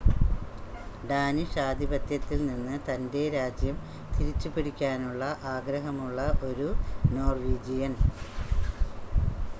Danish 1.03 1.59
ആധിപത്യത്തിൽ 1.65 2.39
നിന്ന് 2.47 2.77
തൻ്റെ 2.87 3.21
രാജ്യം 3.35 3.77
തിരിച്ചുപിടിക്കാനുള്ള 4.15 5.23
ആഗ്രഹമുള്ള 5.53 6.19
ഒരു 6.49 6.69
നോർവീജിയൻ 7.11 7.95